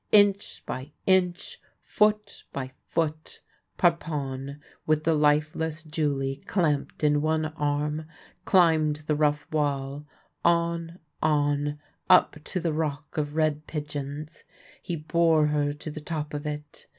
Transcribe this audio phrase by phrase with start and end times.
[0.11, 3.39] Inch by inch, foot by foot,
[3.77, 8.05] Parpon, with the lifeless Julie clamped in one arm,
[8.43, 10.07] climbed the rough wall,
[10.43, 11.77] on, on,
[12.09, 14.43] up to the Rock of Red Pigeons.
[14.81, 16.87] He bore her to the top of it.